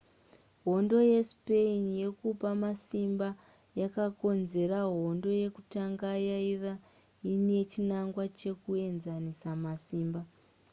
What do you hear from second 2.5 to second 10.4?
masimba yakakonzera hondo yekutanga yaiva nechinangwa chekuenzanisa masimba